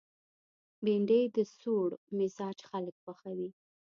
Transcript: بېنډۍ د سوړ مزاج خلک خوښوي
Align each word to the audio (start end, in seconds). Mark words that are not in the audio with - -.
بېنډۍ 0.83 1.23
د 1.35 1.37
سوړ 1.57 1.89
مزاج 2.17 2.57
خلک 2.69 2.95
خوښوي 3.03 3.49